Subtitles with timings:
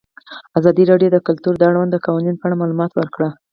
[0.59, 3.29] ازادي راډیو د کلتور د اړونده قوانینو په اړه معلومات ورکړي.